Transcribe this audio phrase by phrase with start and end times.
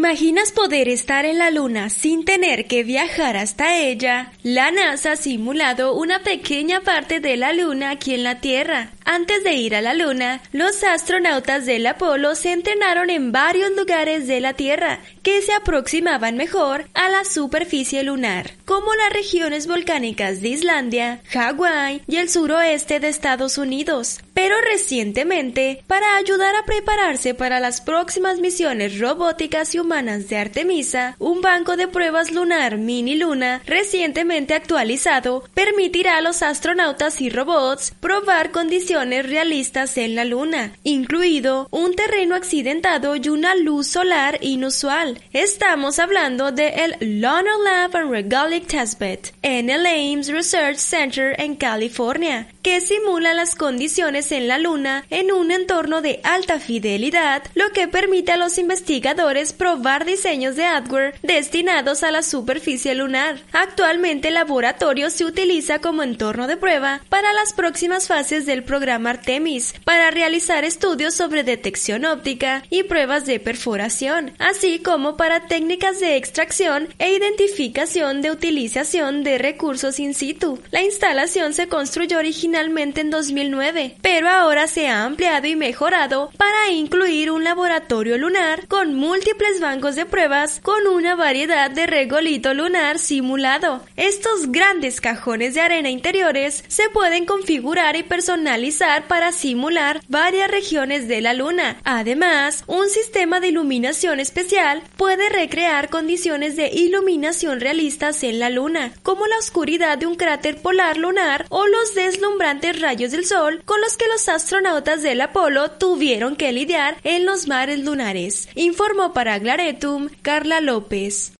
[0.00, 4.32] ¿Te imaginas poder estar en la Luna sin tener que viajar hasta ella?
[4.42, 8.92] La NASA ha simulado una pequeña parte de la Luna aquí en la Tierra.
[9.12, 14.28] Antes de ir a la Luna, los astronautas del Apolo se entrenaron en varios lugares
[14.28, 20.40] de la Tierra que se aproximaban mejor a la superficie lunar, como las regiones volcánicas
[20.40, 24.20] de Islandia, Hawái y el suroeste de Estados Unidos.
[24.32, 31.16] Pero recientemente, para ayudar a prepararse para las próximas misiones robóticas y humanas de Artemisa,
[31.18, 37.92] un banco de pruebas lunar mini luna recientemente actualizado permitirá a los astronautas y robots
[38.00, 45.18] probar condiciones realistas en la luna, incluido un terreno accidentado y una luz solar inusual.
[45.32, 51.56] Estamos hablando de el Lunar Lab and Regolic Testbed en el Ames Research Center en
[51.56, 57.70] California, que simula las condiciones en la luna en un entorno de alta fidelidad, lo
[57.70, 63.40] que permite a los investigadores probar diseños de hardware destinados a la superficie lunar.
[63.52, 68.89] Actualmente el laboratorio se utiliza como entorno de prueba para las próximas fases del programa
[68.90, 76.00] Artemis, para realizar estudios sobre detección óptica y pruebas de perforación, así como para técnicas
[76.00, 80.58] de extracción e identificación de utilización de recursos in situ.
[80.70, 86.70] La instalación se construyó originalmente en 2009, pero ahora se ha ampliado y mejorado para
[86.70, 92.98] incluir un laboratorio lunar con múltiples bancos de pruebas con una variedad de regolito lunar
[92.98, 93.84] simulado.
[93.96, 98.69] Estos grandes cajones de arena interiores se pueden configurar y personalizar
[99.08, 101.78] para simular varias regiones de la luna.
[101.84, 108.92] Además, un sistema de iluminación especial puede recrear condiciones de iluminación realistas en la luna,
[109.02, 113.80] como la oscuridad de un cráter polar lunar o los deslumbrantes rayos del sol con
[113.80, 119.38] los que los astronautas del Apolo tuvieron que lidiar en los mares lunares, informó para
[119.38, 121.28] Glaretum Carla López.